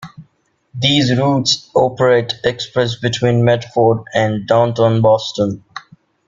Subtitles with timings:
[0.73, 5.63] These routes operate express between Medford and downtown Boston.